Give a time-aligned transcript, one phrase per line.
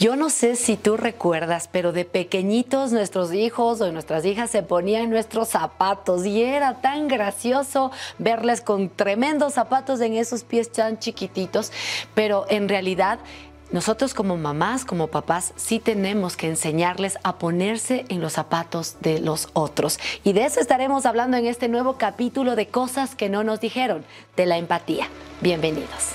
[0.00, 4.62] Yo no sé si tú recuerdas, pero de pequeñitos nuestros hijos o nuestras hijas se
[4.62, 10.98] ponían nuestros zapatos y era tan gracioso verles con tremendos zapatos en esos pies tan
[10.98, 11.70] chiquititos,
[12.14, 13.18] pero en realidad
[13.72, 19.20] nosotros como mamás, como papás, sí tenemos que enseñarles a ponerse en los zapatos de
[19.20, 20.00] los otros.
[20.24, 24.06] Y de eso estaremos hablando en este nuevo capítulo de cosas que no nos dijeron,
[24.34, 25.08] de la empatía.
[25.42, 26.08] Bienvenidos.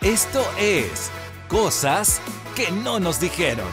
[0.00, 1.10] Esto es
[1.48, 2.20] cosas
[2.54, 3.66] que no nos dijeron.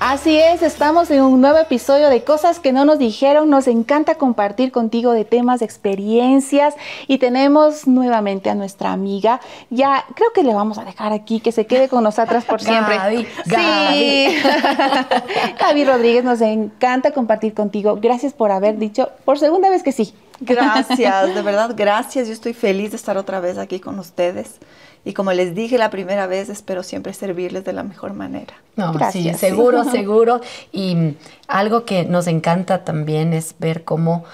[0.00, 3.50] Así es, estamos en un nuevo episodio de Cosas que no nos dijeron.
[3.50, 6.74] Nos encanta compartir contigo de temas, de experiencias
[7.08, 9.40] y tenemos nuevamente a nuestra amiga.
[9.70, 12.96] Ya creo que le vamos a dejar aquí que se quede con nosotras por siempre.
[12.96, 14.38] Gaby, Sí.
[15.60, 17.98] Gaby Rodríguez, nos encanta compartir contigo.
[18.00, 20.14] Gracias por haber dicho por segunda vez que sí.
[20.40, 22.28] Gracias, de verdad, gracias.
[22.28, 24.58] Yo estoy feliz de estar otra vez aquí con ustedes.
[25.04, 28.54] Y como les dije la primera vez, espero siempre servirles de la mejor manera.
[28.76, 29.38] No, Gracias.
[29.38, 30.40] sí, seguro, seguro.
[30.72, 31.14] Y
[31.46, 34.24] algo que nos encanta también es ver cómo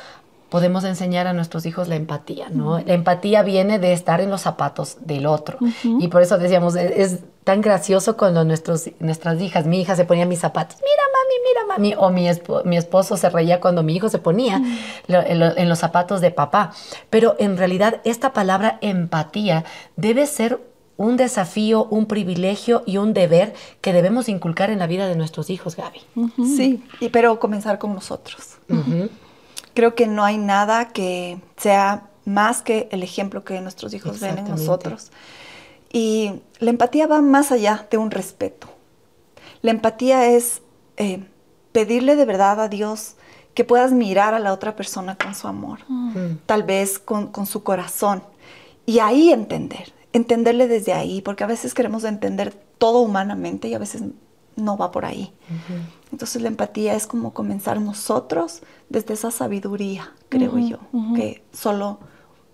[0.55, 2.79] podemos enseñar a nuestros hijos la empatía, ¿no?
[2.79, 5.59] La empatía viene de estar en los zapatos del otro.
[5.99, 10.05] Y por eso decíamos, e- es, tan gracioso cuando nuestros, nuestras hijas, mi hija se
[10.05, 13.83] ponía mis zapatos, mira mami, mira mami, o mi, espo- mi esposo se reía cuando
[13.83, 14.63] mi hijo se ponía
[15.09, 16.73] lo- en, lo- en los zapatos de papá.
[17.11, 19.65] Pero en realidad esta palabra empatía
[19.97, 20.61] debe ser
[20.97, 25.51] un desafío, un privilegio y un deber que debemos inculcar en la vida de nuestros
[25.51, 26.01] hijos, Gaby.
[26.57, 28.59] Sí, y, pero comenzar con nosotros.
[29.75, 34.39] Creo que no hay nada que sea más que el ejemplo que nuestros hijos ven
[34.39, 35.11] en nosotros.
[35.93, 38.69] Y la empatía va más allá de un respeto.
[39.63, 40.63] La empatía es
[40.97, 41.25] eh,
[41.73, 43.17] pedirle de verdad a Dios
[43.55, 45.81] que puedas mirar a la otra persona con su amor,
[46.47, 48.23] tal vez con, con su corazón,
[48.85, 53.79] y ahí entender, entenderle desde ahí, porque a veces queremos entender todo humanamente y a
[53.79, 54.03] veces
[54.57, 55.33] no va por ahí.
[56.13, 60.79] Entonces la empatía es como comenzar nosotros desde esa sabiduría, creo yo,
[61.17, 61.99] que solo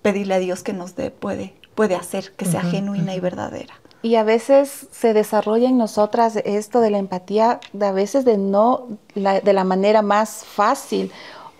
[0.03, 3.75] pedirle a Dios que nos dé puede, puede hacer que sea genuina y verdadera.
[4.03, 8.39] Y a veces se desarrolla en nosotras esto de la empatía, de a veces de
[8.39, 11.13] no la- de la manera más fácil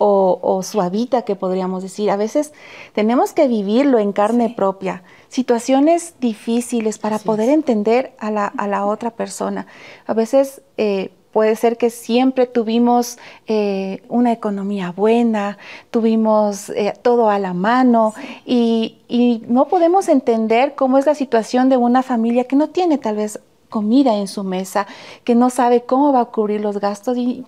[0.03, 2.11] o, o suavita que podríamos decir.
[2.11, 2.55] A veces
[2.95, 8.87] tenemos que vivirlo en carne propia, situaciones difíciles para poder entender a la, a la
[8.87, 9.67] otra persona.
[10.07, 15.59] A veces eh, puede ser que siempre tuvimos eh, una economía buena,
[15.91, 18.15] tuvimos eh, todo a la mano
[18.47, 22.97] y, y no podemos entender cómo es la situación de una familia que no tiene
[22.97, 24.87] tal vez comida en su mesa,
[25.25, 27.45] que no sabe cómo va a cubrir los gastos y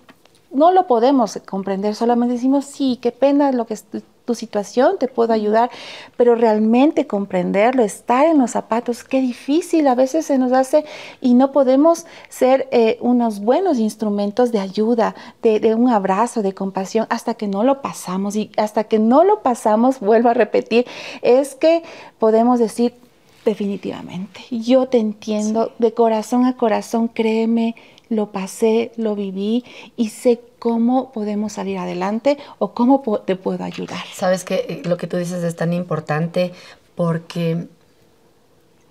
[0.53, 4.97] no lo podemos comprender, solamente decimos, sí, qué pena lo que es tu, tu situación,
[4.99, 5.69] te puedo ayudar,
[6.15, 10.85] pero realmente comprenderlo, estar en los zapatos, qué difícil a veces se nos hace
[11.21, 16.53] y no podemos ser eh, unos buenos instrumentos de ayuda, de, de un abrazo, de
[16.53, 20.85] compasión, hasta que no lo pasamos y hasta que no lo pasamos, vuelvo a repetir,
[21.21, 21.83] es que
[22.17, 22.93] podemos decir,
[23.43, 27.75] definitivamente, yo te entiendo de corazón a corazón, créeme,
[28.13, 29.63] lo pasé, lo viví
[29.95, 34.03] y sé cómo podemos salir adelante o cómo te puedo ayudar.
[34.13, 36.53] Sabes que lo que tú dices es tan importante
[36.95, 37.67] porque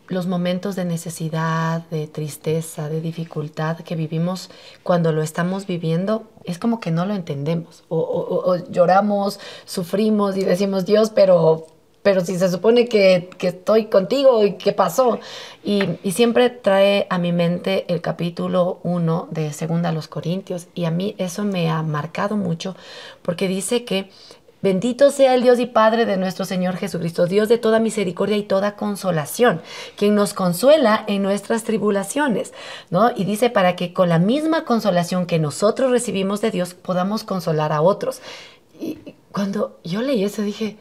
[0.09, 4.51] los momentos de necesidad, de tristeza, de dificultad que vivimos
[4.83, 7.85] cuando lo estamos viviendo, es como que no lo entendemos.
[7.89, 11.67] O lloramos, sufrimos y decimos, Dios, pero,
[12.03, 15.21] pero si se supone que, que estoy contigo y qué pasó.
[15.63, 20.67] Y, y siempre trae a mi mente el capítulo 1 de Segunda a los Corintios.
[20.75, 22.77] Y a mí eso me ha marcado mucho
[23.23, 24.11] porque dice que
[24.63, 28.45] Bendito sea el Dios y Padre de nuestro Señor Jesucristo, Dios de toda misericordia y
[28.45, 29.61] toda consolación,
[29.97, 32.53] quien nos consuela en nuestras tribulaciones,
[32.89, 33.11] ¿no?
[33.11, 37.73] Y dice para que con la misma consolación que nosotros recibimos de Dios podamos consolar
[37.73, 38.23] a otros.
[38.81, 38.99] Y
[39.33, 40.77] cuando yo leí eso dije,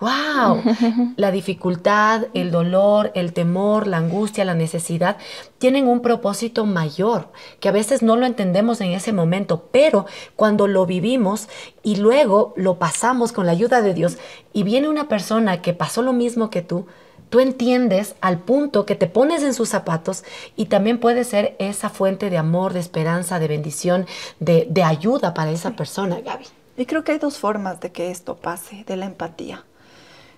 [0.00, 0.62] wow,
[1.16, 5.16] la dificultad, el dolor, el temor, la angustia, la necesidad
[5.58, 7.28] tienen un propósito mayor
[7.60, 10.06] que a veces no lo entendemos en ese momento, pero
[10.36, 11.48] cuando lo vivimos
[11.82, 14.18] y luego lo pasamos con la ayuda de Dios
[14.52, 16.86] y viene una persona que pasó lo mismo que tú,
[17.30, 20.24] tú entiendes al punto que te pones en sus zapatos
[20.56, 24.06] y también puede ser esa fuente de amor, de esperanza, de bendición,
[24.40, 26.46] de, de ayuda para esa persona, Gaby.
[26.78, 29.64] Y creo que hay dos formas de que esto pase, de la empatía.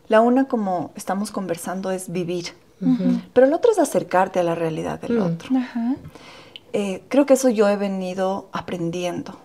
[0.08, 2.54] La una, como estamos conversando, es vivir.
[3.32, 5.56] Pero la otra es acercarte a la realidad del otro.
[5.56, 5.96] Ajá.
[6.72, 9.38] Eh, creo que eso yo he venido aprendiendo.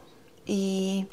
[0.45, 1.07] Y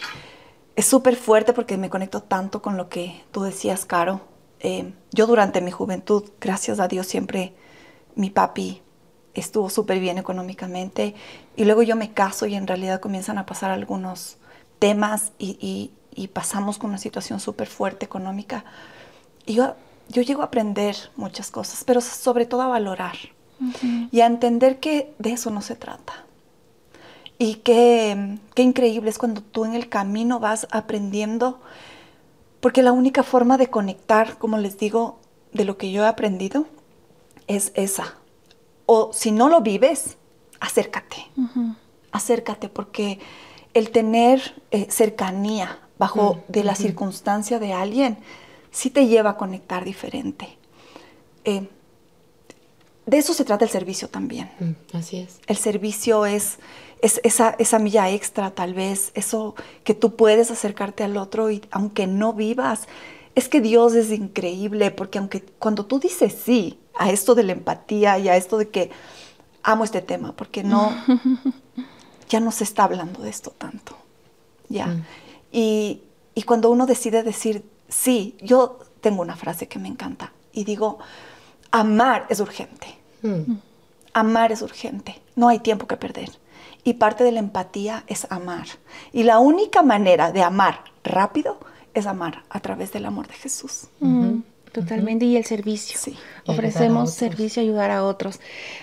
[0.76, 4.20] es súper fuerte porque me conecto tanto con lo que tú decías, Caro,
[4.60, 7.54] eh, yo durante mi juventud, gracias a Dios, siempre
[8.14, 8.82] mi papi
[9.34, 11.14] estuvo súper bien económicamente
[11.56, 14.38] y luego yo me caso y en realidad comienzan a pasar algunos
[14.78, 15.92] temas y,
[16.34, 18.64] pasamos con una situación súper fuerte económica.
[19.50, 19.74] Y yo,
[20.08, 23.16] yo llego a aprender muchas cosas, pero sobre todo a valorar
[24.12, 26.24] y a entender que de eso no se trata.
[27.36, 31.58] Y qué, qué increíble es cuando tú en el camino vas aprendiendo,
[32.60, 35.18] porque la única forma de conectar, como les digo,
[35.52, 36.66] de lo que yo he aprendido,
[37.48, 38.14] es esa.
[38.86, 40.16] O si no lo vives,
[40.60, 41.26] acércate.
[42.12, 43.18] Acércate, porque
[43.74, 48.16] el tener eh, cercanía bajo de la circunstancia de alguien,
[48.70, 50.56] sí te lleva a conectar diferente.
[51.44, 51.68] Eh,
[53.06, 54.50] de eso se trata el servicio también.
[54.60, 55.40] Mm, así es.
[55.46, 56.58] El servicio es,
[57.02, 61.62] es esa, esa, milla extra, tal vez, eso que tú puedes acercarte al otro y
[61.70, 62.86] aunque no vivas,
[63.34, 67.52] es que Dios es increíble, porque aunque cuando tú dices sí a esto de la
[67.52, 68.90] empatía y a esto de que
[69.62, 70.92] amo este tema, porque no,
[72.28, 73.96] ya no se está hablando de esto tanto,
[74.68, 74.86] ya.
[74.86, 75.04] Mm.
[75.52, 76.02] Y,
[76.34, 80.98] y cuando uno decide decir sí, yo tengo una frase que me encanta y digo,
[81.70, 82.98] amar es urgente.
[83.22, 83.54] Mm.
[84.12, 86.30] Amar es urgente, no hay tiempo que perder.
[86.82, 88.66] Y parte de la empatía es amar.
[89.12, 91.58] Y la única manera de amar rápido
[91.94, 93.88] es amar a través del amor de Jesús.
[94.00, 94.38] Mm,
[94.72, 95.98] totalmente, y el servicio.
[95.98, 96.16] Sí.
[96.46, 98.40] Ofrecemos servicio, ayudar a otros.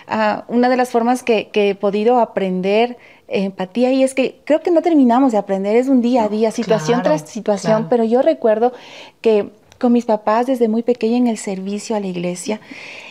[0.07, 2.98] Ah, una de las formas que, he podido aprender
[3.28, 6.51] empatía y es que creo que no terminamos de aprender, es un día a día,
[6.51, 8.72] situación tras situación, pero yo recuerdo
[9.19, 12.60] que con mis papás desde muy pequeña en el servicio a la iglesia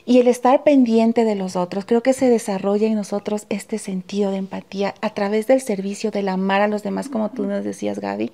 [0.04, 1.84] y el estar pendiente de los otros.
[1.84, 6.28] Creo que se desarrolla en nosotros este sentido de empatía a través del servicio, del
[6.28, 8.32] amar a los demás, como tú nos decías, Gaby.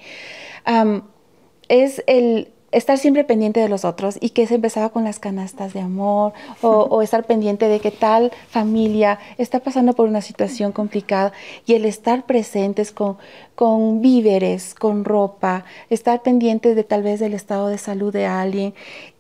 [1.68, 5.72] es el estar siempre pendiente de los otros y que se empezaba con las canastas
[5.74, 6.32] de amor
[6.62, 11.32] o, estar pendiente de que tal familia está pasando por una situación complicada
[11.66, 13.18] y el estar presentes con,
[13.54, 18.74] con víveres, con ropa, estar pendiente de tal vez del estado de salud de alguien,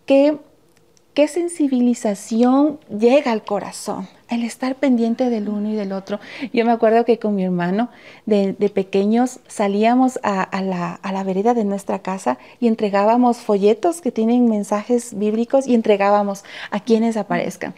[0.06, 0.38] que
[1.14, 6.18] qué sensibilización llega al corazón el estar pendiente del uno y del otro.
[6.52, 7.90] Yo me acuerdo que con mi hermano
[8.24, 15.16] de, pequeños salíamos a, la, vereda de nuestra casa y entregábamos folletos que tienen mensajes
[15.18, 17.74] bíblicos y entregábamos a quienes aparezcan.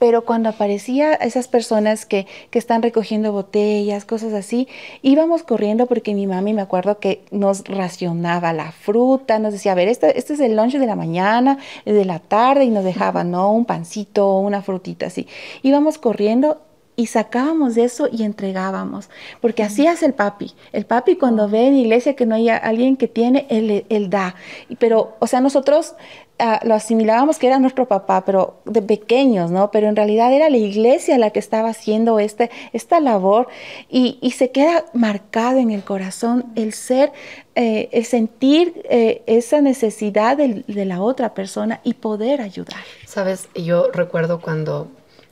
[0.00, 4.68] Pero cuando aparecía esas personas que, están recogiendo botellas, cosas así,
[5.02, 9.74] íbamos corriendo porque mi mami me acuerdo que nos racionaba la fruta, nos decía, a
[9.74, 13.24] ver, este, este es el lunch de la mañana, de la tarde y nos dejaba,
[13.24, 13.52] ¿no?
[13.52, 15.26] Un pancito, una frutita así.
[15.62, 16.60] Íbamos corriendo
[16.94, 19.08] y sacábamos de eso y entregábamos,
[19.40, 20.52] porque así es el papi.
[20.72, 24.34] El papi cuando ve en iglesia que no hay alguien que tiene, él, él da.
[24.78, 25.94] Pero, o sea, nosotros
[26.38, 29.70] ah, lo asimilábamos que era nuestro papá, pero de pequeños, ¿no?
[29.70, 33.48] Pero en realidad era la iglesia la que estaba haciendo este, esta labor
[33.88, 37.10] y, y se queda marcado en el corazón el ser,
[37.54, 42.80] eh, el sentir eh, esa necesidad de, de la otra persona y poder ayudar.
[43.06, 44.88] Sabes, yo recuerdo cuando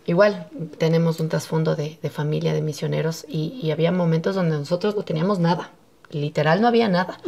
[0.07, 0.49] igual
[0.79, 5.71] tenemos un trasfondo de, familia, de misioneros, y, había momentos donde nosotros no teníamos nada,
[6.11, 7.21] literal no había nada,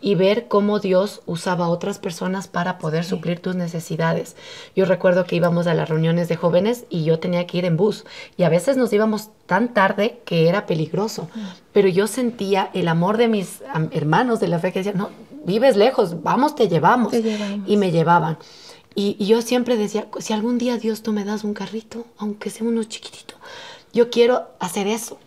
[0.00, 4.36] y ver cómo Dios usaba a otras personas para poder suplir tus necesidades.
[4.76, 7.76] Yo recuerdo que íbamos a las reuniones de jóvenes y yo tenía que ir en
[7.76, 8.04] bus,
[8.36, 11.28] y a veces nos íbamos tan tarde que era peligroso,
[11.72, 15.10] pero yo sentía el amor de mis hermanos de la fe que decían, no,
[15.44, 17.68] vives lejos, vamos, te llevamos, te llevamos.
[17.68, 18.38] y me llevaban.
[18.94, 22.66] Y, yo siempre decía, si algún día Dios tú me das un carrito, aunque sea
[22.66, 23.34] uno chiquitito,
[23.92, 25.18] yo quiero hacer eso.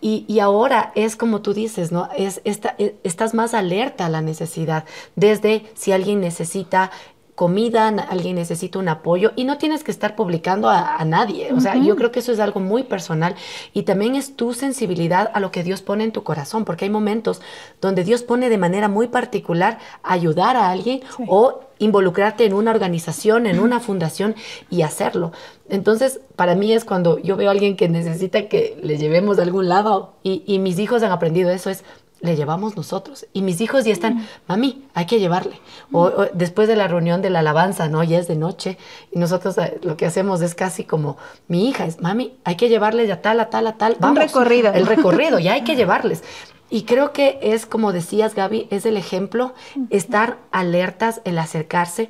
[0.00, 2.08] Y, ahora es como tú dices, ¿no?
[2.16, 4.84] Es, esta, e, estás más alerta a la necesidad,
[5.14, 6.90] desde si alguien necesita
[7.36, 11.52] comida, alguien necesita un apoyo y no tienes que estar publicando a, nadie.
[11.52, 13.36] O sea, yo creo que eso es algo muy personal
[13.74, 16.90] y también es tu sensibilidad a lo que Dios pone en tu corazón, porque hay
[16.90, 17.42] momentos
[17.80, 23.46] donde Dios pone de manera muy particular ayudar a alguien o involucrarte en una organización,
[23.46, 24.34] en una fundación
[24.70, 25.32] y hacerlo.
[25.68, 29.42] Entonces, para mí es cuando yo veo a alguien que necesita que le llevemos de
[29.42, 31.84] algún lado y, y mis hijos han aprendido eso, es
[32.20, 33.26] le llevamos nosotros.
[33.32, 35.60] Y mis hijos ya están, mami, hay que llevarle.
[35.92, 38.02] O, después de la reunión de la alabanza, ¿no?
[38.04, 38.78] Ya es de noche.
[39.12, 41.16] Y nosotros eh, lo que hacemos es casi como,
[41.48, 43.96] mi hija es, mami, hay que llevarle de tal, a tal, a tal.
[44.00, 44.72] Vamos, Un recorrido.
[44.72, 46.22] El recorrido, ya hay que llevarles.
[46.68, 49.54] Y creo que es como decías, Gaby, es el ejemplo,
[49.90, 52.08] estar alertas, el acercarse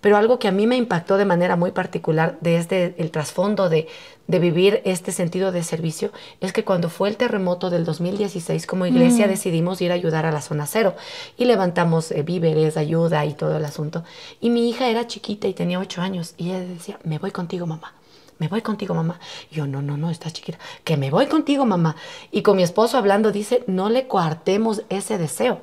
[0.00, 3.88] Pero algo que a mí me impactó de manera muy particular desde el trasfondo de,
[4.28, 8.86] de vivir este sentido de servicio es que cuando fue el terremoto del 2016 como
[8.86, 9.30] iglesia Mm.
[9.30, 10.94] decidimos ir a ayudar a la zona cero
[11.36, 14.04] y levantamos eh, víveres, ayuda y todo el asunto.
[14.40, 17.66] Y mi hija era chiquita y tenía ocho años y ella decía, me voy contigo
[17.66, 17.92] mamá.
[18.38, 19.18] Me voy contigo, mamá.
[19.50, 20.58] Y yo, no, no, no, estás chiquita.
[20.84, 21.96] Que me voy contigo, mamá.
[22.30, 25.62] Y con mi esposo hablando, dice, no le coartemos ese deseo.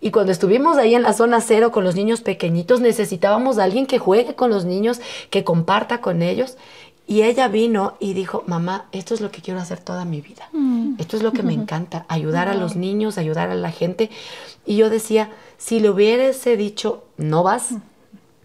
[0.00, 3.86] Y cuando estuvimos ahí en la zona cero con los niños pequeñitos, necesitábamos a alguien
[3.86, 6.56] que juegue con los niños, que comparta con ellos.
[7.06, 10.48] Y ella vino y dijo, mamá, esto es lo que quiero hacer toda mi vida.
[10.98, 14.10] Esto es lo que me encanta, ayudar a los niños, ayudar a la gente.
[14.64, 17.74] Y yo decía, si le hubiese dicho, no vas,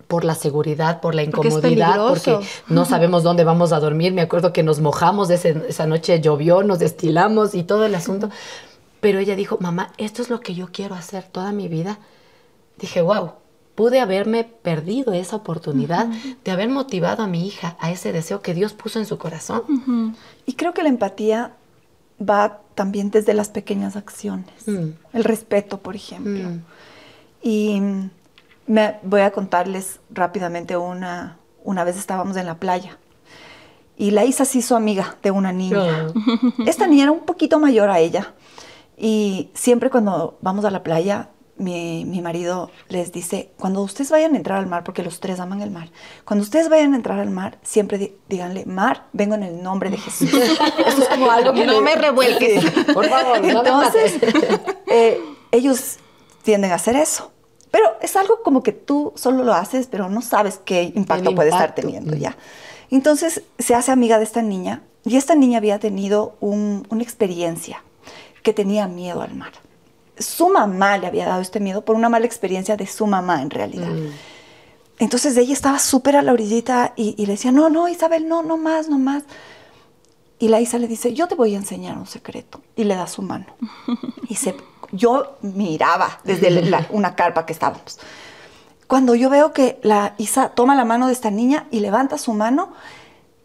[0.08, 2.42] por la seguridad, por la Porque incomodidad, porque peligroso.
[2.68, 4.14] no sabemos dónde vamos a dormir.
[4.14, 8.30] Me acuerdo que nos mojamos, ese- esa noche llovió, nos destilamos y todo el asunto.
[9.02, 12.00] Pero ella dijo, mamá, esto es lo que yo quiero hacer toda mi vida.
[12.80, 13.32] Dije, wow,
[13.76, 16.08] pude haberme perdido esa oportunidad
[16.44, 20.16] de haber motivado a mi hija a ese deseo que Dios puso en su corazón.
[20.46, 21.54] Y creo que la empatía
[22.22, 24.68] va también desde las pequeñas acciones.
[24.68, 24.90] Mm.
[25.14, 26.50] El respeto, por ejemplo.
[26.50, 26.62] Mm.
[27.42, 27.82] Y
[28.68, 32.98] me voy a contarles rápidamente una, una vez estábamos en la playa
[33.98, 36.08] y la Isa se hizo amiga de una niña.
[36.66, 38.34] Esta niña era un poquito mayor a ella
[38.98, 44.34] y siempre cuando vamos a la playa, mi, mi marido les dice, cuando ustedes vayan
[44.34, 45.90] a entrar al mar, porque los tres aman el mar,
[46.26, 49.90] cuando ustedes vayan a entrar al mar, siempre di- díganle, mar, vengo en el nombre
[49.90, 50.30] de Jesús.
[50.86, 52.62] Eso es como algo que No le- me revuelques.
[52.62, 52.94] Sí.
[52.94, 54.60] Por favor, no me Entonces, mates.
[54.88, 55.98] eh, ellos
[56.44, 57.32] tienden a hacer eso.
[57.76, 61.36] Pero es algo como que tú solo lo haces, pero no sabes qué impacto El
[61.36, 61.82] puede estar impacto.
[61.82, 62.38] teniendo ya.
[62.90, 67.84] Entonces se hace amiga de esta niña y esta niña había tenido un- una experiencia
[68.44, 69.52] que tenía miedo al mar.
[70.18, 73.50] Su mamá le había dado este miedo por una mala experiencia de su mamá en
[73.50, 73.90] realidad.
[73.90, 74.08] Mm.
[75.00, 78.42] Entonces ella estaba súper a la orillita y, y le decía, no, no, Isabel, no,
[78.42, 79.24] no más, no más.
[80.40, 82.62] Y la Isa le dice, yo te voy a enseñar un secreto.
[82.78, 83.48] Y le da su mano.
[84.30, 84.56] Y se,
[84.96, 88.00] yo miraba desde la- una carpa que estábamos.
[88.88, 92.34] Cuando yo veo que la Isa toma la mano de esta niña y levanta su
[92.34, 92.74] mano,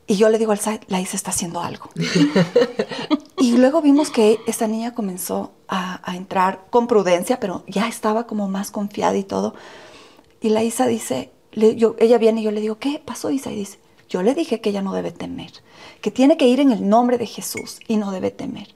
[0.07, 1.89] y yo le digo al Said, la Isa está haciendo algo.
[3.39, 8.27] y luego vimos que esta niña comenzó a, a entrar con prudencia, pero ya estaba
[8.27, 9.55] como más confiada y todo.
[10.41, 13.51] Y la Isa dice, le- yo, ella viene y yo le digo, ¿qué pasó Isa?
[13.53, 13.79] Y dice,
[14.09, 15.53] yo le dije que ella no debe temer,
[16.01, 18.75] que tiene que ir en el nombre de Jesús y no debe temer.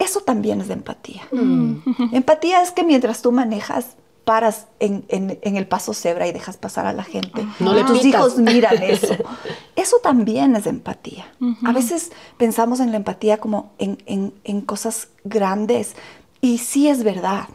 [0.00, 1.22] Eso también es de empatía.
[2.12, 6.56] Empatía es que mientras tú manejas, paras en, en- en el paso cebra y dejas
[6.56, 7.46] pasar a la gente.
[7.58, 8.08] No le tus pitas.
[8.20, 9.14] hijos miran eso.
[9.76, 11.32] Eso también es empatía.
[11.64, 15.94] A veces pensamos en la empatía como en, en- en cosas grandes
[16.40, 17.48] y sí es verdad.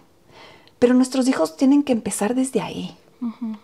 [0.79, 2.95] Pero nuestros hijos tienen que empezar desde ahí,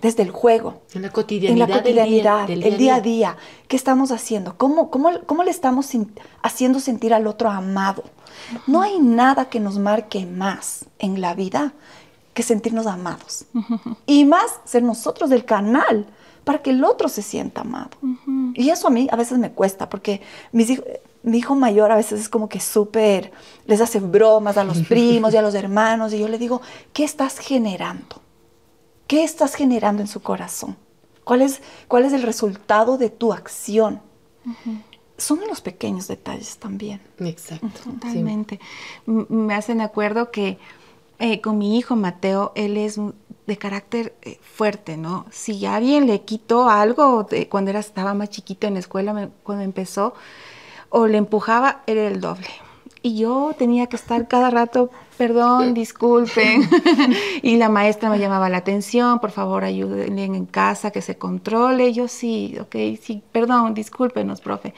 [0.02, 0.82] desde el juego.
[0.94, 3.38] En la En cotidianidad, la cotidianidad, del el día a día.
[3.68, 4.58] ¿Qué estamos haciendo?
[4.58, 8.04] ¿Cómo, cómo, cómo le estamos sin- haciendo sentir al otro amado?
[8.68, 11.74] No hay nada que nos marque más en la vida
[12.34, 13.46] que sentirnos amados.
[14.06, 16.08] Y más ser nosotros del canal
[16.44, 17.92] para que el otro se sienta amado.
[18.56, 20.86] Y eso a mí a veces me cuesta porque mis hijos-
[21.24, 23.32] mi hijo mayor a veces es como que súper,
[23.68, 26.62] les hace bromas a los primos y a los hermanos y yo le digo,
[26.94, 28.22] ¿qué estás generando?
[29.12, 30.78] ¿Qué estás generando en su corazón?
[31.26, 34.00] ¿Cuál es, cuál es el resultado de tu acción?
[35.18, 37.02] Son los pequeños detalles también.
[37.20, 37.68] Exacto.
[37.84, 38.62] Totalmente.
[39.06, 40.60] Me hacen acuerdo que
[41.20, 43.02] eh, con mi hijo Mateo, él es
[43.48, 45.26] de carácter eh, fuerte, ¿no?
[45.30, 49.28] Si alguien le quitó algo de- cuando era, estaba más chiquito en la escuela, me-
[49.44, 50.14] cuando empezó,
[50.90, 52.48] o le empujaba, era el doble.
[53.04, 56.70] Y yo tenía que estar cada rato, perdón, disculpen.
[57.42, 61.94] y la maestra me llamaba la atención, por favor, ayúdenle en casa, que se controle.
[61.94, 64.74] Yo sí, ok, sí, perdón, discúlpenos, profe.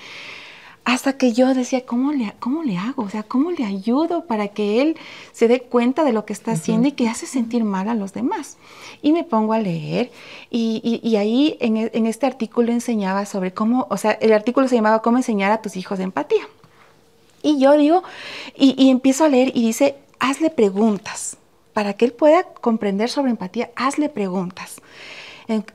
[0.85, 3.03] Hasta que yo decía, ¿cómo le, ¿cómo le hago?
[3.03, 4.97] O sea, ¿cómo le ayudo para que él
[5.31, 8.11] se dé cuenta de lo que está haciendo y que hace sentir mal a los
[8.13, 8.57] demás?
[9.01, 10.11] Y me pongo a leer
[10.49, 14.67] y, y- y ahí en, en este artículo enseñaba sobre cómo, o sea, el artículo
[14.67, 16.43] se llamaba ¿Cómo enseñar a tus hijos empatía?
[17.43, 18.01] Y yo digo,
[18.55, 21.37] y, y empiezo a leer y dice, hazle preguntas.
[21.73, 24.81] Para que él pueda comprender sobre empatía, hazle preguntas.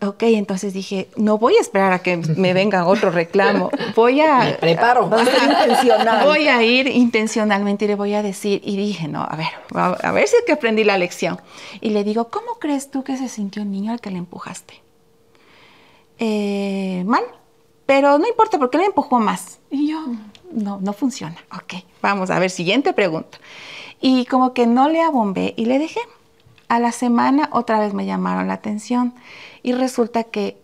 [0.00, 3.70] Ok, entonces dije, no voy a esperar a que me venga otro reclamo.
[3.94, 4.38] Voy a...
[4.38, 5.10] Me preparo.
[5.12, 6.24] A intencional.
[6.24, 9.88] Voy a ir intencionalmente y le voy a decir, y dije, no, a ver, a,
[9.88, 11.38] a ver si es que aprendí la lección.
[11.80, 14.80] Y le digo, ¿cómo crees tú que se sintió el niño al que le empujaste?
[16.18, 17.22] "Eh, mal,
[17.86, 19.58] pero no importa porque le empujó más.
[19.70, 19.98] Y yo,
[20.52, 21.36] no, no funciona.
[21.52, 23.38] Ok, vamos a ver, siguiente pregunta.
[24.00, 26.00] Y como que no le abombé y le dejé.
[26.68, 29.14] A la semana otra vez me llamaron la atención
[29.62, 30.60] y resulta que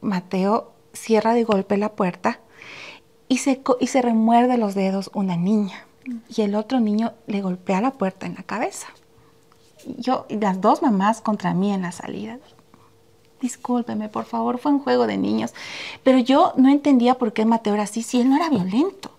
[0.00, 2.40] Mateo cierra de golpe la puerta
[3.28, 5.84] y se, y se remuerde los dedos una niña.
[6.28, 8.88] Y el otro niño le golpea la puerta en la cabeza.
[9.98, 12.38] Yo, y las dos mamás contra mí en la salida.
[13.40, 15.54] Discúlpeme, por favor, fue un juego de niños.
[16.02, 19.17] Pero yo no entendía por qué Mateo era así, si él no era violento.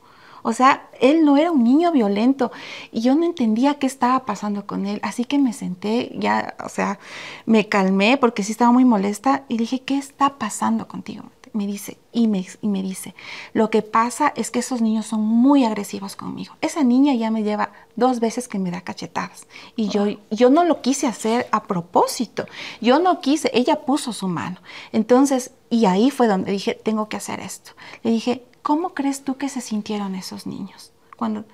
[0.49, 2.51] O sea, él no era un niño violento
[2.91, 4.99] y yo no entendía qué estaba pasando con él.
[5.03, 6.97] Así que me senté, ya, o sea,
[7.45, 11.25] me calmé porque sí estaba muy molesta y dije, ¿qué está pasando contigo?
[11.53, 13.13] Me dice, y me, y me dice,
[13.53, 16.55] lo que pasa es que esos niños son muy agresivos conmigo.
[16.61, 20.63] Esa niña ya me lleva dos veces que me da cachetadas y yo, yo no
[20.63, 22.47] lo quise hacer a propósito.
[22.81, 24.57] Yo no quise, ella puso su mano.
[24.93, 27.73] Entonces, y ahí fue donde dije, tengo que hacer esto.
[28.01, 30.91] Le dije, ¿cómo crees tú que se sintieron esos niños?
[31.17, 31.45] Cuando,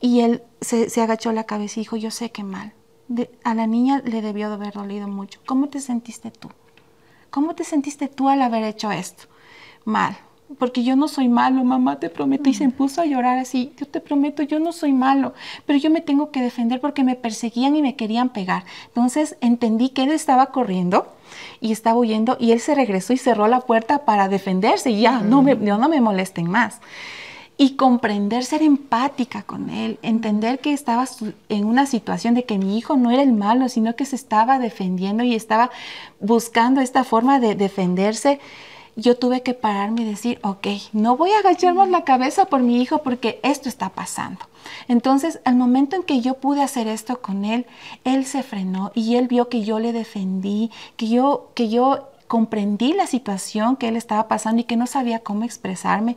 [0.00, 2.74] y él se, agachó la cabeza y dijo, yo sé que mal.
[3.44, 5.40] a la niña le debió de haber dolido mucho.
[5.46, 6.50] ¿Cómo te sentiste tú?
[7.30, 9.24] ¿Cómo te sentiste tú al haber hecho esto?
[9.84, 10.16] Mal.
[10.58, 12.48] Porque yo no soy malo, mamá, te prometo.
[12.48, 13.72] Y se puso a llorar así.
[13.78, 15.34] Yo te prometo, yo no soy malo.
[15.66, 18.64] Pero yo me tengo que defender porque me perseguían y me querían pegar.
[18.86, 21.08] Entonces entendí que él estaba corriendo
[21.60, 25.20] y estaba huyendo y él se regresó y cerró la puerta para defenderse y ya,
[25.20, 26.80] no, me, no me molesten más
[27.58, 31.06] y comprender, ser empática con él, entender que estaba
[31.48, 34.58] en una situación de que mi hijo no era el malo, sino que se estaba
[34.58, 35.70] defendiendo y estaba
[36.20, 38.40] buscando esta forma de defenderse,
[38.96, 42.80] yo tuve que pararme y decir, ok, no voy a agacharme la cabeza por mi
[42.80, 44.40] hijo porque esto está pasando.
[44.88, 47.66] Entonces, al momento en que yo pude hacer esto con él,
[48.04, 52.92] él se frenó y él vio que yo le defendí, que yo, que yo comprendí
[52.94, 56.16] la situación que él estaba pasando y que no sabía cómo expresarme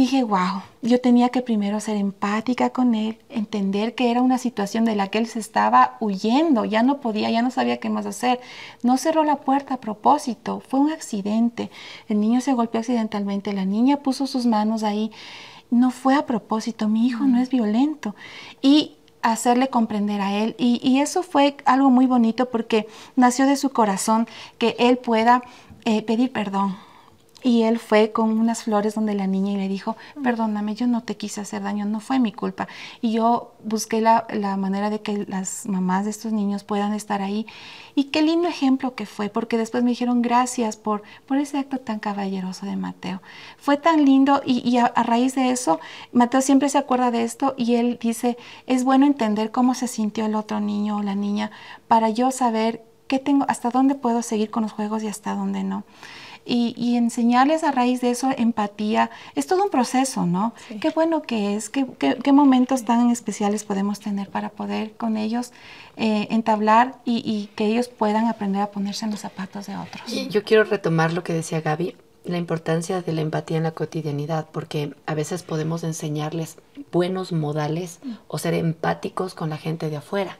[0.00, 4.84] dije, wow, yo tenía que primero ser empática con él, entender que era una situación
[4.84, 8.06] de la que él se estaba huyendo, ya no podía, ya no sabía qué más
[8.06, 8.40] hacer.
[8.82, 11.70] No cerró la puerta a propósito, fue un accidente.
[12.08, 15.12] El niño se golpeó accidentalmente, la niña puso sus manos ahí.
[15.70, 18.14] No fue a propósito, mi hijo no es violento.
[18.62, 20.54] Y hacerle comprender a él.
[20.58, 24.26] Y, y, eso fue algo muy bonito porque nació de su corazón
[24.58, 25.42] que él pueda
[25.84, 26.76] eh, pedir perdón,
[27.42, 31.02] y él fue con unas flores donde la niña y le dijo, perdóname, yo no
[31.02, 32.68] te quise hacer daño, no fue mi culpa.
[33.00, 34.26] Y yo busqué la,
[34.58, 37.46] manera de que las mamás de estos niños puedan estar ahí.
[37.94, 41.78] Y qué lindo ejemplo que fue, porque después me dijeron gracias por, por ese acto
[41.78, 43.22] tan caballeroso de Mateo.
[43.58, 45.80] Fue tan lindo y, a, raíz de eso,
[46.12, 50.26] Mateo siempre se acuerda de esto y él dice, es bueno entender cómo se sintió
[50.26, 51.50] el otro niño o la niña
[51.88, 55.64] para yo saber qué tengo, hasta dónde puedo seguir con los juegos y hasta dónde
[55.64, 55.84] no
[56.44, 59.10] y, enseñarles a raíz de eso empatía.
[59.34, 60.52] Es todo un proceso, ¿no?
[60.80, 65.52] Qué bueno que es, qué, qué, momentos tan especiales podemos tener para poder con ellos
[65.96, 70.02] eh, entablar y, y, que ellos puedan aprender a ponerse en los zapatos de otros.
[70.30, 74.46] Yo quiero retomar lo que decía Gaby la importancia de la empatía en la cotidianidad,
[74.52, 76.56] porque a veces podemos enseñarles
[76.92, 80.38] buenos modales o ser empáticos con la gente de afuera,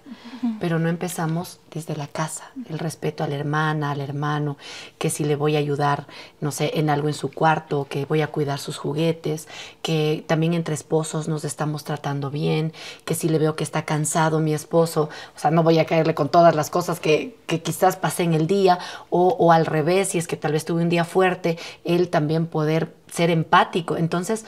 [0.58, 4.56] pero no empezamos desde la casa, el respeto a la hermana, al hermano,
[4.98, 6.06] que si le voy a ayudar,
[6.40, 9.48] no sé, en algo en su cuarto, que voy a cuidar sus juguetes,
[9.82, 12.72] que también entre esposos nos estamos tratando bien,
[13.04, 16.14] que si le veo que está cansado mi esposo, o sea, no voy a caerle
[16.14, 18.78] con todas las cosas que, que quizás pasé en el día,
[19.10, 22.46] o, o al revés, si es que tal vez tuve un día fuerte, él también
[22.46, 23.96] poder ser empático.
[23.96, 24.44] Entonces,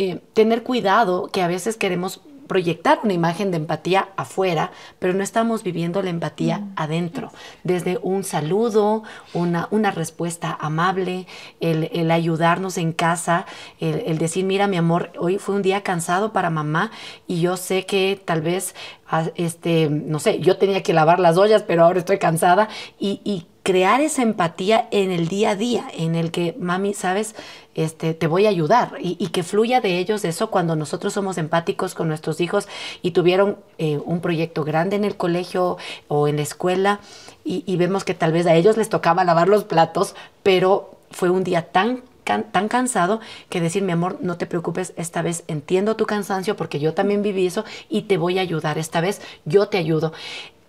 [0.00, 5.24] eh, tener cuidado que a veces queremos proyectar una imagen de empatía afuera, pero no
[5.24, 6.72] estamos viviendo la empatía mm.
[6.76, 7.32] adentro,
[7.64, 9.02] desde un saludo,
[9.34, 11.26] una, una respuesta amable,
[11.60, 13.44] el, ayudarnos en casa,
[13.80, 16.92] el, decir, mira mi amor, hoy fue un día cansado para mamá
[17.26, 18.76] y yo sé que tal vez,
[19.08, 22.68] ah, este, no sé, yo tenía que lavar las ollas, pero ahora estoy cansada
[23.00, 27.34] y, y crear esa empatía en el día a día, en el que, mami, sabes,
[27.74, 31.94] este, te voy a ayudar y, que fluya de ellos eso cuando nosotros somos empáticos
[31.94, 32.66] con nuestros hijos
[33.02, 35.76] y tuvieron eh, un proyecto grande en el colegio
[36.08, 37.00] o en la escuela
[37.44, 41.44] y, vemos que tal vez a ellos les tocaba lavar los platos, pero fue un
[41.44, 46.06] día tan tan cansado que decir, mi amor, no te preocupes, esta vez entiendo tu
[46.06, 49.76] cansancio porque yo también viví eso y te voy a ayudar, esta vez yo te
[49.76, 50.14] ayudo.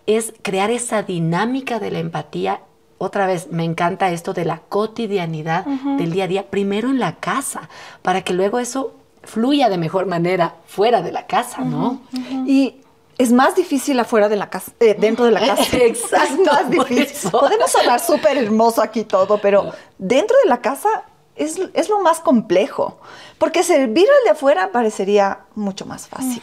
[0.06, 2.62] Es crear esa dinámica de la empatía
[3.00, 7.16] otra vez, me encanta esto de la cotidianidad del día a día, primero en la
[7.16, 7.70] casa,
[8.02, 12.02] para que luego eso fluya de mejor manera fuera de la casa, ¿no?
[12.46, 12.82] Y
[13.18, 15.64] es más difícil afuera de la casa, eh, dentro de la casa.
[15.78, 16.26] Exacto.
[16.44, 17.32] Es más difícil.
[17.32, 21.04] Podemos hablar súper hermoso aquí todo, pero dentro de la casa
[21.36, 23.00] es, es, lo más complejo.
[23.38, 26.42] Porque servir al de afuera parecería mucho más fácil.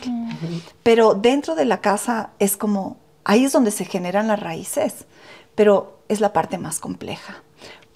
[0.82, 5.06] Pero dentro de la casa es como, ahí es donde se generan las raíces.
[5.54, 7.42] Pero es la parte más compleja,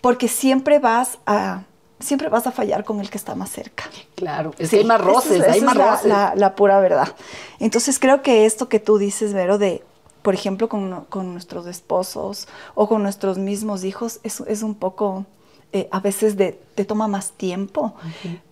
[0.00, 1.62] porque siempre vas a
[2.00, 3.84] siempre vas a fallar con el que está más cerca.
[4.14, 6.06] Claro, es que hay más roces, hay más roces.
[6.06, 7.14] La, la, pura verdad.
[7.58, 9.82] Entonces creo que esto que tú dices, Vero, de,
[10.22, 15.26] por ejemplo, con, con nuestros esposos o con nuestros mismos hijos, es, es un poco,
[15.72, 17.94] eh, a veces de, te toma más tiempo,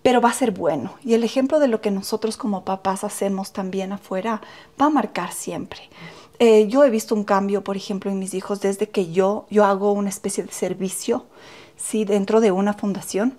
[0.02, 0.94] pero va a ser bueno.
[1.04, 4.40] Y el ejemplo de lo que nosotros como papás hacemos también afuera
[4.80, 5.80] va a marcar siempre.
[6.38, 9.64] Eh, yo he visto un cambio, por ejemplo, en mis hijos desde que yo, yo
[9.64, 11.26] hago una especie de servicio
[11.76, 12.04] ¿sí?
[12.04, 13.36] dentro de una fundación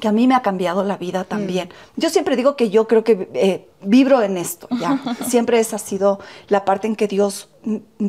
[0.00, 1.26] que a mí me ha cambiado la vida mm.
[1.26, 1.70] también.
[1.96, 5.00] Yo siempre digo que yo creo que eh, vibro en esto, ¿ya?
[5.26, 7.48] siempre esa ha sido la parte en que Dios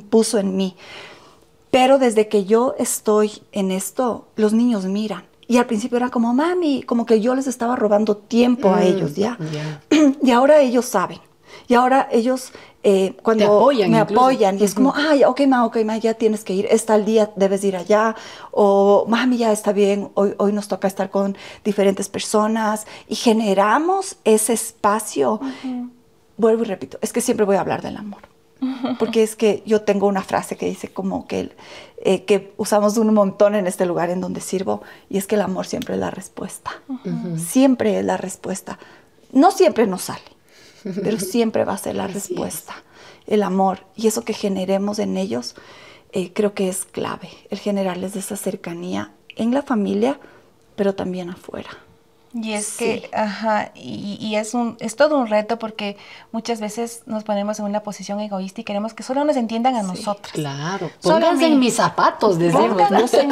[0.09, 0.75] puso en mí.
[1.71, 5.25] Pero desde que yo estoy en esto, los niños miran.
[5.47, 8.83] Y al principio era como, mami, como que yo les estaba robando tiempo a mm,
[8.83, 9.37] ellos, ¿ya?
[10.21, 11.19] Y ahora ellos saben.
[11.67, 12.51] Y ahora ellos
[12.83, 16.53] eh, cuando me apoyan y es como, ay, ok, ma, ok, ma, ya tienes que
[16.53, 18.15] ir, está el día, debes ir allá,
[18.51, 24.17] o mami, ya está bien, hoy, hoy nos toca estar con diferentes personas y generamos
[24.23, 25.41] ese espacio.
[26.37, 28.21] Vuelvo y repito, es que siempre voy a hablar del amor.
[28.97, 31.51] Porque es que yo tengo una frase que dice como que,
[32.03, 35.41] eh, que usamos un montón en este lugar en donde sirvo, y es que el
[35.41, 36.71] amor siempre es la respuesta.
[37.37, 38.79] Siempre es la respuesta.
[39.31, 40.21] No siempre nos sale,
[40.83, 42.75] pero siempre va a ser la respuesta,
[43.25, 43.85] el amor.
[43.95, 45.55] Y eso que generemos en ellos,
[46.11, 50.19] eh, creo que es clave, el generarles esa cercanía en la familia,
[50.75, 51.69] pero también afuera.
[52.41, 55.97] Y es que, ajá, y, es, un, es todo un reto porque
[56.31, 59.83] muchas veces nos ponemos en una posición egoísta y queremos que solo nos entiendan a
[59.83, 60.31] nosotros.
[60.33, 63.27] Claro, pónganse en mis zapatos, decimos, no sé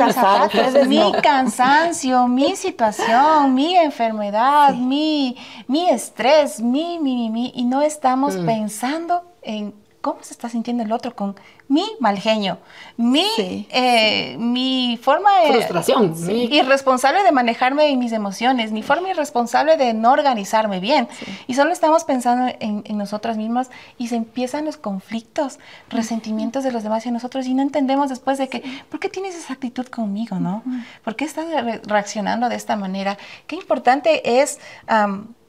[0.88, 5.38] Mi cansancio, mi situación, mi enfermedad, mi,
[5.68, 8.46] mi estrés, mi, mi, mi, y no estamos mm.
[8.46, 11.36] pensando en cómo se está sintiendo el otro con
[11.68, 12.60] mi mal genio,
[12.96, 15.54] mi, eh, mi forma de...
[15.54, 16.14] Frustración.
[16.30, 21.08] Irresponsable de manejarme y mis emociones, mi forma irresponsable de no organizarme bien.
[21.48, 25.58] Y solo estamos pensando en, nosotras mismas y se empiezan los conflictos,
[25.90, 29.36] resentimientos de los demás y nosotros y no entendemos después de que, ¿por qué tienes
[29.36, 30.62] esa actitud conmigo, no?
[31.04, 31.48] ¿Por qué estás
[31.84, 33.18] reaccionando de esta manera?
[33.48, 34.60] Qué importante es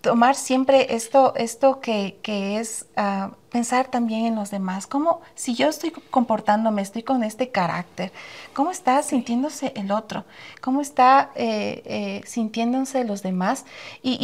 [0.01, 4.87] tomar siempre esto, esto que, que es ah, pensar también en los demás.
[4.87, 8.13] Como si yo estoy comportándome, estoy con este carácter,
[8.53, 10.25] ¿cómo está sintiéndose el otro?
[10.61, 13.65] ¿Cómo está eh, eh, sintiéndose los demás?
[14.03, 14.17] Y,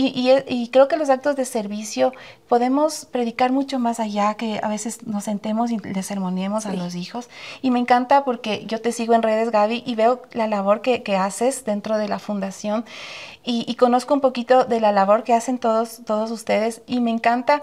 [0.47, 2.13] y, creo que los actos de servicio
[2.49, 6.95] podemos predicar mucho más allá que a veces nos sentemos y le sermonemos a los
[6.95, 7.29] hijos.
[7.63, 11.03] Y me encanta porque yo te sigo en redes, Gaby, y veo la labor que,
[11.03, 12.85] que haces dentro de la fundación
[13.45, 17.11] y, y, conozco un poquito de la labor que hacen todos, todos ustedes y me
[17.11, 17.61] encanta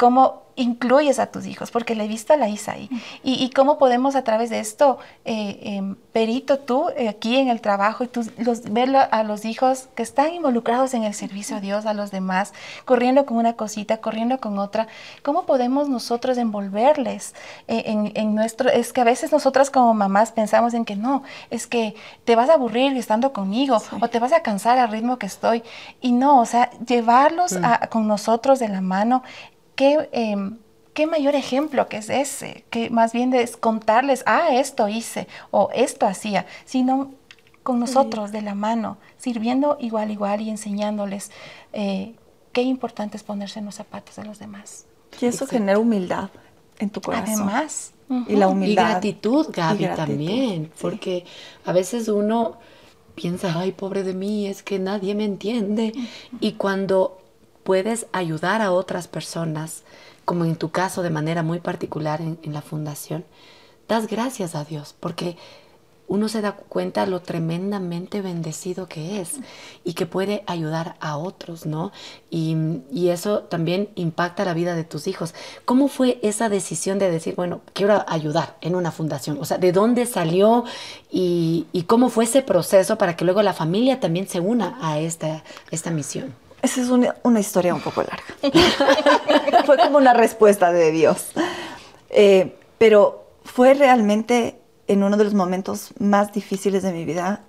[0.00, 2.88] cómo incluyes a tus hijos, porque le he visto a la Isa ahí.
[3.22, 7.60] Y, cómo podemos a través de esto, eh, em, Perito, tú eh, aquí en el
[7.60, 11.60] trabajo, y tú los, ver a los hijos que están involucrados en el servicio a
[11.60, 12.54] Dios, a los demás,
[12.86, 14.88] corriendo con una cosita, corriendo con otra,
[15.22, 17.34] ¿cómo podemos nosotros envolverles
[17.68, 18.70] eh, en, nuestro...
[18.70, 22.48] Es que a veces nosotras como mamás pensamos en que no, es que te vas
[22.48, 25.62] a aburrir estando conmigo o te vas a cansar al ritmo que estoy.
[26.00, 27.88] Y no, o sea, llevarlos mm.
[27.90, 29.22] con nosotros de la mano
[29.80, 30.58] Em,
[30.94, 32.64] ¿qué, mayor ejemplo que es ese?
[32.70, 37.12] Que más bien es contarles, ah, esto hice o esto hacía, sino
[37.62, 41.30] con nosotros de la mano, sirviendo igual, igual y enseñándoles
[41.72, 42.14] eh,
[42.52, 44.86] qué importante es ponerse en los zapatos de los demás.
[45.20, 46.30] Y eso genera humildad
[46.78, 47.34] en tu corazón.
[47.34, 47.92] Además.
[48.28, 48.88] Y la humildad.
[48.88, 50.72] Y gratitud, Gaby, también.
[50.80, 51.24] Porque
[51.64, 52.58] a veces uno
[53.14, 55.92] piensa, ay, pobre de mí, es que nadie me entiende.
[56.40, 57.18] Y cuando
[57.62, 59.82] puedes ayudar a otras personas,
[60.24, 63.24] como en tu caso de manera muy particular en, la fundación,
[63.88, 65.36] das gracias a Dios porque
[66.10, 69.34] uno se da cuenta lo tremendamente bendecido que es
[69.84, 71.92] y que puede ayudar a otros, ¿no?
[72.30, 72.56] Y,
[73.08, 75.34] eso también impacta la vida de tus hijos.
[75.64, 79.38] ¿Cómo fue esa decisión de decir, bueno, quiero ayudar en una fundación?
[79.40, 80.64] O sea, ¿de dónde salió
[81.12, 85.44] y, cómo fue ese proceso para que luego la familia también se una a esta,
[85.70, 86.34] esta misión?
[86.62, 88.24] Esa es una, historia un poco larga.
[89.66, 91.28] fue como una respuesta de Dios.
[92.10, 97.44] Eh, pero fue realmente en uno de los momentos más difíciles de mi vida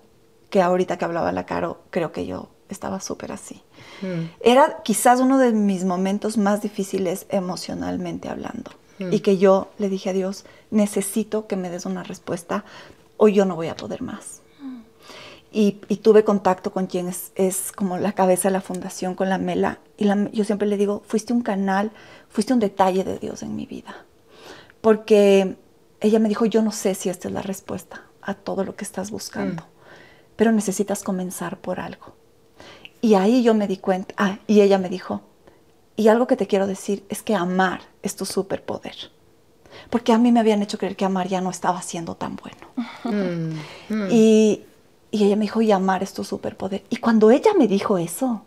[0.49, 3.63] que ahorita que hablaba la Caro, creo que yo estaba súper así.
[4.01, 4.25] Hmm.
[4.41, 8.71] Era quizás uno de mis momentos más difíciles emocionalmente hablando.
[9.09, 12.63] Y que yo le dije a Dios, necesito que me des una respuesta
[13.17, 14.40] o yo no voy a poder más.
[15.53, 19.79] Y, tuve contacto con quien es, como la cabeza de la fundación, con la Mela.
[19.97, 21.91] Y yo siempre le digo, fuiste un canal,
[22.29, 24.05] fuiste un detalle de Dios en mi vida.
[24.79, 25.57] Porque
[25.99, 28.85] ella me dijo, yo no sé si esta es la respuesta a todo lo que
[28.85, 29.63] estás buscando.
[29.63, 29.71] Mm.
[30.37, 32.15] pero necesitas comenzar por algo.
[33.01, 35.21] Y ahí yo me di cuenta, ah, y ella me dijo,
[35.95, 38.95] y algo que te quiero decir es que amar es tu superpoder.
[39.89, 42.57] Porque a mí me habían hecho creer que amar ya no estaba siendo tan bueno.
[43.03, 43.55] Mm,
[43.89, 44.07] mm.
[44.11, 44.63] Y,
[45.11, 46.83] y ella me dijo, y amar es tu superpoder.
[46.89, 48.43] Y cuando ella me dijo eso,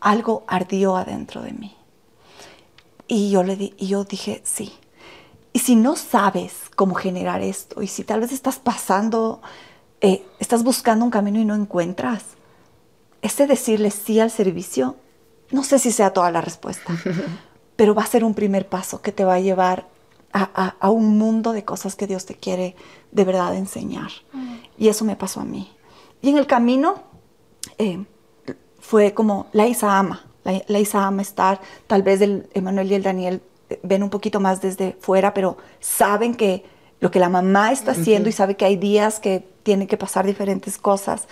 [0.00, 1.74] algo ardió adentro de mí.
[3.06, 4.72] Y yo, le di, y yo dije, sí.
[5.52, 9.40] Y si no sabes cómo generar esto, y si tal vez estás pasando,
[10.02, 12.24] eh, estás buscando un camino y no encuentras,
[13.22, 14.96] ese decirle sí al servicio,
[15.50, 16.94] no sé si sea toda la respuesta,
[17.76, 19.88] pero va a ser un primer paso que te va a llevar
[20.32, 22.76] a, a- a un mundo de cosas que Dios te quiere
[23.10, 24.10] de verdad enseñar.
[24.76, 25.70] Y eso me pasó a mí.
[26.22, 27.02] Y en el camino
[27.78, 28.04] eh,
[28.80, 32.94] fue como la Isa ama, la, la Isa ama estar, tal vez el Emanuel y
[32.94, 36.64] el Daniel eh, ven un poquito más desde fuera, pero saben que
[37.00, 40.26] lo que la mamá está haciendo y sabe que hay días que tienen que pasar
[40.26, 41.28] diferentes cosas.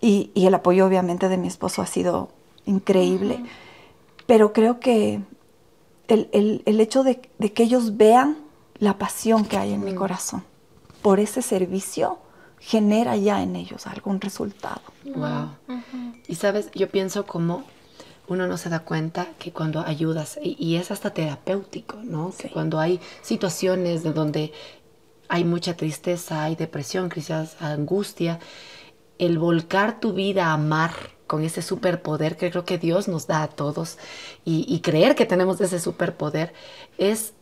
[0.00, 2.28] Y, y el apoyo obviamente de mi esposo ha sido
[2.66, 3.42] increíble.
[4.26, 5.20] Pero creo que
[6.08, 8.36] el, el- el hecho de, de que ellos vean
[8.78, 10.44] la pasión que hay en mi corazón
[11.00, 12.18] por ese servicio
[12.64, 14.80] genera ya en ellos algún resultado.
[15.04, 15.50] Wow.
[16.26, 17.64] Y sabes, yo pienso como
[18.26, 22.32] uno no se da cuenta que cuando ayudas, y, y es hasta terapéutico, ¿no?
[22.36, 24.52] Que cuando hay situaciones de donde
[25.28, 28.38] hay mucha tristeza, hay depresión, quizás angustia,
[29.18, 30.92] el volcar tu vida a amar
[31.26, 33.98] con ese superpoder que creo que Dios nos da a todos
[34.44, 36.54] y, y creer que tenemos ese superpoder
[36.96, 37.34] es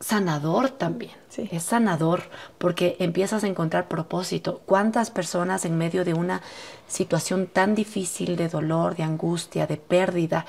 [0.00, 1.14] sanador también.
[1.36, 1.48] Sí.
[1.52, 2.22] Es sanador
[2.56, 4.62] porque empiezas a encontrar propósito.
[4.64, 6.40] ¿Cuántas personas en medio de una
[6.88, 10.46] situación tan difícil de dolor, de angustia, de pérdida,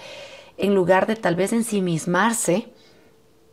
[0.57, 2.69] en lugar de tal vez ensimismarse,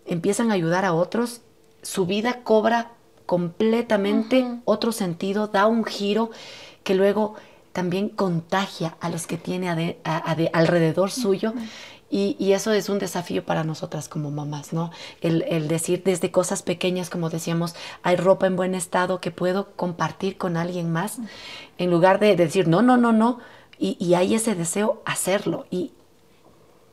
[0.06, 1.40] empiezan a ayudar a otros,
[1.82, 2.92] su vida cobra
[3.26, 6.30] completamente otro sentido, da un giro
[6.84, 7.34] que luego
[7.72, 11.52] también contagia a los que tiene a- ade- alrededor suyo.
[12.14, 14.92] Y, y eso es un desafío para nosotras como mamás, ¿no?
[15.20, 17.74] El, el decir desde cosas pequeñas, como decíamos,
[18.05, 21.18] hay ropa en buen estado que puedo compartir con alguien más,
[21.77, 23.40] en lugar de, decir, no, no, no, no,
[23.81, 25.66] y, y hay ese deseo hacerlo.
[25.72, 25.90] Y,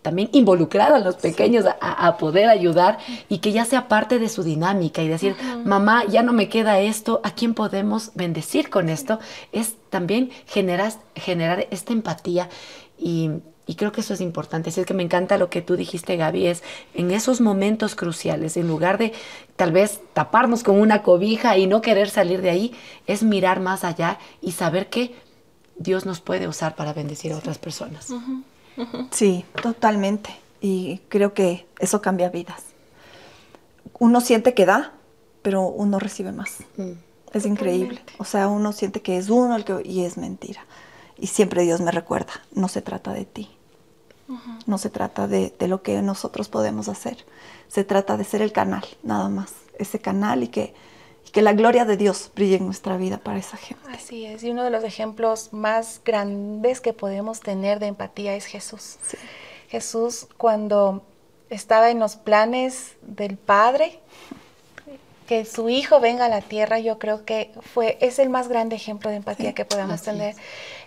[0.02, 2.98] también involucrar a los pequeños a, a poder ayudar
[3.30, 6.80] y que ya sea parte de su dinámica y decir, mamá, ya no me queda
[6.80, 9.20] esto, ¿a quién podemos bendecir con esto?
[9.52, 12.50] Es también generar, generar esta empatía
[12.98, 13.30] y,
[13.67, 14.69] y creo que eso es importante.
[14.69, 18.58] Así es que me encanta lo que tú dijiste, Gaby, es en esos momentos cruciales,
[18.58, 19.13] en lugar de
[19.56, 22.74] tal vez taparnos con una cobija y no querer salir de ahí,
[23.08, 25.15] es mirar más allá y saber que
[25.78, 28.08] Dios nos puede usar para bendecir a otras personas.
[29.12, 30.32] Sí, totalmente.
[30.60, 32.63] Y creo que eso cambia vidas.
[34.00, 34.93] Uno siente que da,
[35.41, 36.58] pero uno recibe más.
[36.78, 36.91] Mm.
[37.34, 38.02] Es increíble.
[38.17, 40.65] O sea, uno siente que es uno el que y es mentira.
[41.22, 43.50] Y siempre Dios me recuerda, no se trata de ti.
[44.66, 47.26] No se trata de, de lo que nosotros podemos hacer.
[47.68, 49.54] Se trata de ser el canal, nada más.
[49.78, 50.74] Ese canal y que,
[51.28, 53.84] y que la gloria de Dios brille en nuestra vida para esa gente.
[53.92, 58.46] Así es, y uno de los ejemplos más grandes que podemos tener de empatía es
[58.46, 58.98] Jesús.
[59.04, 59.18] Sí.
[59.68, 61.04] Jesús cuando
[61.52, 64.00] estaba en los planes del Padre,
[65.32, 68.76] que su hijo venga a la tierra, yo creo que fue es el más grande
[68.76, 70.38] ejemplo de empatía Sí, que podemos así tener, es.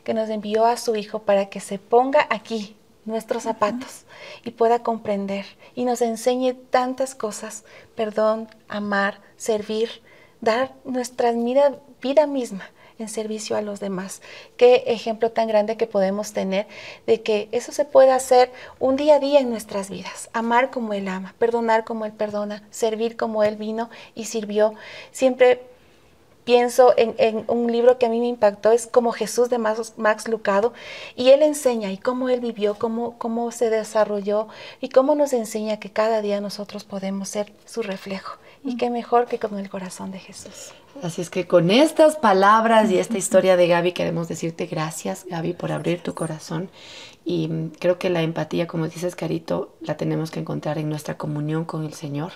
[0.04, 4.04] Que nos envió a su hijo para que se ponga aquí nuestros zapatos
[4.44, 7.64] y pueda comprender y nos enseñe tantas cosas,
[7.94, 10.02] perdón, amar, servir,
[10.40, 14.22] dar nuestra vida, vida misma en servicio a los demás.
[14.56, 16.66] Qué ejemplo tan grande que podemos tener
[17.06, 20.30] de que eso se puede hacer un día a día en nuestras vidas.
[20.32, 24.74] Amar como Él ama, perdonar como Él perdona, servir como Él vino y sirvió.
[25.10, 25.62] Siempre
[26.44, 29.94] pienso en, en un libro que a mí me impactó, es como Jesús de Max,
[29.96, 30.72] Max Lucado,
[31.16, 34.48] y él enseña y cómo él vivió, cómo, cómo se desarrolló
[34.80, 38.38] y cómo nos enseña que cada día nosotros podemos ser su reflejo.
[38.62, 40.72] Y qué mejor que con el corazón de Jesús.
[41.02, 45.54] Así es que con estas palabras y esta historia de Gaby queremos decirte gracias, Gaby,
[45.54, 46.70] por abrir tu corazón.
[47.24, 51.16] Y mm, creo que la empatía, como dices, Carito, la tenemos que encontrar en nuestra
[51.16, 52.32] comunión con el Señor,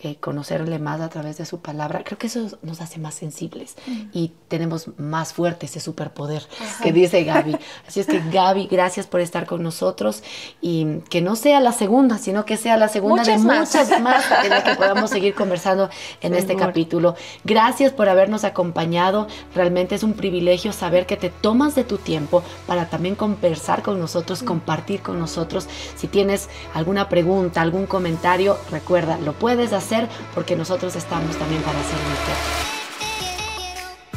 [0.00, 2.02] eh, conocerle más a través de su palabra.
[2.04, 3.76] Creo que eso nos hace más sensibles
[4.12, 6.42] y tenemos más fuerte ese superpoder
[6.82, 7.56] que dice Gaby.
[7.86, 10.24] Así es que Gaby, gracias por estar con nosotros
[10.60, 13.74] y que no sea la segunda, sino que sea la segunda de Muchas más.
[13.74, 15.88] muchas más en la que podamos seguir conversando
[16.20, 17.14] en este capítulo.
[17.44, 19.26] Gracias por habernos acompañado.
[19.54, 23.98] Realmente es un privilegio saber que te tomas de tu tiempo para también conversar con
[23.98, 25.68] nosotros, compartir con nosotros.
[25.96, 31.78] Si tienes alguna pregunta, algún comentario, recuerda, lo puedes hacer porque nosotros estamos también para
[31.82, 32.81] servirte.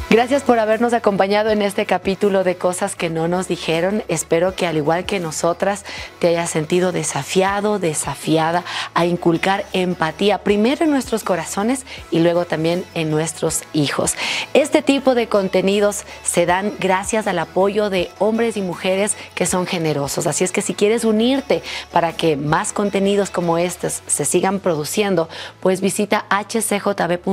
[0.08, 4.04] Gracias por habernos acompañado en este capítulo de cosas que no nos dijeron.
[4.06, 5.84] Espero que al igual que nosotras
[6.20, 8.62] te hayas sentido desafiado, desafiada
[8.94, 14.14] a inculcar empatía primero en nuestros corazones y luego también en nuestros hijos.
[14.54, 19.66] Este tipo de contenidos se dan gracias al apoyo de hombres y mujeres que son
[19.66, 20.28] generosos.
[20.28, 25.28] Así es que si quieres unirte para que más contenidos como estos se sigan produciendo,
[25.58, 27.24] pues visita hcjb.org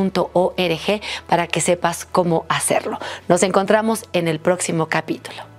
[1.28, 2.98] para que sepas cómo hacerlo.
[3.28, 5.53] Nos encontramos en el próximo capítulo.